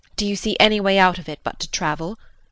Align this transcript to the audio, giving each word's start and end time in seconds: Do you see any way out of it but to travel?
Do 0.15 0.25
you 0.25 0.35
see 0.35 0.57
any 0.59 0.79
way 0.79 0.97
out 0.97 1.19
of 1.19 1.29
it 1.29 1.41
but 1.43 1.59
to 1.59 1.69
travel? 1.69 2.17